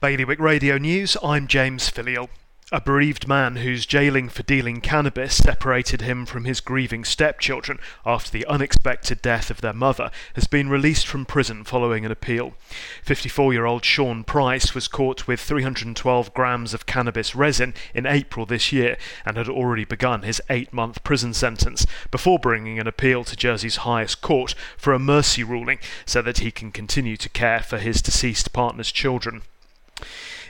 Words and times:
Bailiwick 0.00 0.38
Radio 0.38 0.78
News, 0.78 1.16
I'm 1.24 1.48
James 1.48 1.90
Filial. 1.90 2.28
A 2.70 2.80
bereaved 2.80 3.26
man 3.26 3.56
whose 3.56 3.84
jailing 3.84 4.28
for 4.28 4.44
dealing 4.44 4.80
cannabis 4.80 5.34
separated 5.34 6.02
him 6.02 6.24
from 6.24 6.44
his 6.44 6.60
grieving 6.60 7.04
stepchildren 7.04 7.80
after 8.06 8.30
the 8.30 8.46
unexpected 8.46 9.20
death 9.20 9.50
of 9.50 9.60
their 9.60 9.72
mother 9.72 10.12
has 10.34 10.46
been 10.46 10.68
released 10.68 11.08
from 11.08 11.26
prison 11.26 11.64
following 11.64 12.04
an 12.04 12.12
appeal. 12.12 12.54
54 13.02 13.52
year 13.52 13.64
old 13.64 13.84
Sean 13.84 14.22
Price 14.22 14.72
was 14.72 14.86
caught 14.86 15.26
with 15.26 15.40
312 15.40 16.32
grams 16.32 16.74
of 16.74 16.86
cannabis 16.86 17.34
resin 17.34 17.74
in 17.92 18.06
April 18.06 18.46
this 18.46 18.72
year 18.72 18.96
and 19.26 19.36
had 19.36 19.48
already 19.48 19.84
begun 19.84 20.22
his 20.22 20.40
eight 20.48 20.72
month 20.72 21.02
prison 21.02 21.34
sentence 21.34 21.86
before 22.12 22.38
bringing 22.38 22.78
an 22.78 22.86
appeal 22.86 23.24
to 23.24 23.34
Jersey's 23.34 23.78
highest 23.78 24.20
court 24.20 24.54
for 24.76 24.92
a 24.92 25.00
mercy 25.00 25.42
ruling 25.42 25.80
so 26.06 26.22
that 26.22 26.38
he 26.38 26.52
can 26.52 26.70
continue 26.70 27.16
to 27.16 27.28
care 27.28 27.64
for 27.64 27.78
his 27.78 28.00
deceased 28.00 28.52
partner's 28.52 28.92
children. 28.92 29.42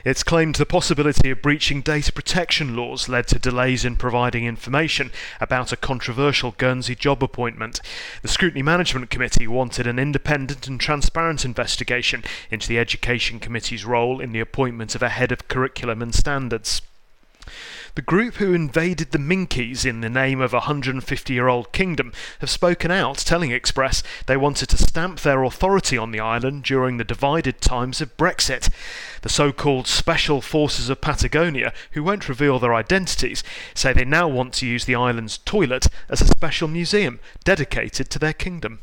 It's 0.05 0.23
claimed 0.23 0.55
the 0.55 0.65
possibility 0.65 1.29
of 1.29 1.41
breaching 1.41 1.81
data 1.81 2.13
protection 2.13 2.75
laws 2.75 3.09
led 3.09 3.27
to 3.27 3.39
delays 3.39 3.83
in 3.83 3.97
providing 3.97 4.45
information 4.45 5.11
about 5.41 5.73
a 5.73 5.77
controversial 5.77 6.51
Guernsey 6.51 6.95
job 6.95 7.21
appointment. 7.21 7.81
The 8.21 8.29
Scrutiny 8.29 8.61
Management 8.61 9.09
Committee 9.09 9.47
wanted 9.47 9.87
an 9.87 9.99
independent 9.99 10.67
and 10.67 10.79
transparent 10.79 11.43
investigation 11.43 12.23
into 12.49 12.67
the 12.67 12.79
Education 12.79 13.39
Committee's 13.39 13.83
role 13.83 14.21
in 14.21 14.31
the 14.31 14.39
appointment 14.39 14.95
of 14.95 15.03
a 15.03 15.09
head 15.09 15.33
of 15.33 15.49
curriculum 15.49 16.01
and 16.01 16.15
standards. 16.15 16.81
The 17.95 18.01
group 18.01 18.35
who 18.35 18.53
invaded 18.53 19.11
the 19.11 19.17
Minkies 19.17 19.85
in 19.85 20.01
the 20.01 20.09
name 20.09 20.41
of 20.41 20.53
a 20.53 20.57
150 20.57 21.33
year 21.33 21.47
old 21.47 21.71
kingdom 21.71 22.13
have 22.39 22.49
spoken 22.49 22.91
out, 22.91 23.17
telling 23.17 23.51
Express 23.51 24.03
they 24.25 24.37
wanted 24.37 24.69
to 24.69 24.77
stamp 24.77 25.19
their 25.19 25.43
authority 25.43 25.97
on 25.97 26.11
the 26.11 26.19
island 26.19 26.63
during 26.63 26.97
the 26.97 27.03
divided 27.03 27.61
times 27.61 28.01
of 28.01 28.15
Brexit. 28.17 28.69
The 29.21 29.29
so 29.29 29.51
called 29.51 29.87
Special 29.87 30.41
Forces 30.41 30.89
of 30.89 31.01
Patagonia, 31.01 31.73
who 31.91 32.03
won't 32.03 32.29
reveal 32.29 32.59
their 32.59 32.73
identities, 32.73 33.43
say 33.73 33.93
they 33.93 34.05
now 34.05 34.27
want 34.27 34.53
to 34.55 34.67
use 34.67 34.85
the 34.85 34.95
island's 34.95 35.37
toilet 35.39 35.87
as 36.09 36.21
a 36.21 36.27
special 36.27 36.67
museum 36.67 37.19
dedicated 37.43 38.09
to 38.09 38.19
their 38.19 38.33
kingdom. 38.33 38.79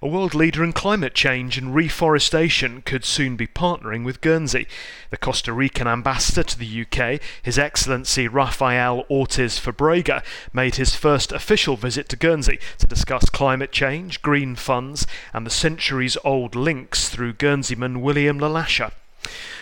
A 0.00 0.06
world 0.06 0.34
leader 0.34 0.64
in 0.64 0.72
climate 0.72 1.14
change 1.14 1.58
and 1.58 1.74
reforestation 1.74 2.82
could 2.82 3.04
soon 3.04 3.36
be 3.36 3.46
partnering 3.46 4.04
with 4.04 4.20
Guernsey. 4.20 4.66
The 5.10 5.16
Costa 5.16 5.52
Rican 5.52 5.86
ambassador 5.86 6.42
to 6.42 6.58
the 6.58 6.82
UK, 6.82 7.20
His 7.42 7.58
Excellency 7.58 8.28
Rafael 8.28 9.04
Ortiz 9.10 9.58
Fabrega, 9.58 10.22
made 10.52 10.76
his 10.76 10.94
first 10.94 11.32
official 11.32 11.76
visit 11.76 12.08
to 12.08 12.16
Guernsey 12.16 12.58
to 12.78 12.86
discuss 12.86 13.28
climate 13.28 13.72
change, 13.72 14.22
green 14.22 14.56
funds, 14.56 15.06
and 15.34 15.44
the 15.44 15.50
centuries 15.50 16.16
old 16.24 16.54
links 16.54 17.08
through 17.08 17.34
Guernseyman 17.34 18.00
William 18.00 18.38
Le 18.38 18.46
Lacheur. 18.46 18.92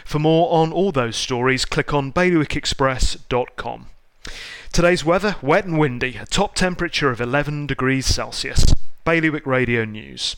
For 0.04 0.18
more 0.18 0.52
on 0.52 0.72
all 0.72 0.92
those 0.92 1.16
stories, 1.16 1.64
click 1.64 1.92
on 1.92 2.12
bailiwickexpress.com. 2.12 3.86
Today's 4.72 5.04
weather 5.04 5.36
wet 5.42 5.64
and 5.64 5.78
windy, 5.78 6.16
a 6.16 6.26
top 6.26 6.54
temperature 6.54 7.10
of 7.10 7.20
11 7.20 7.66
degrees 7.66 8.06
Celsius. 8.06 8.64
Bailiwick 9.10 9.44
Radio 9.44 9.84
News. 9.84 10.36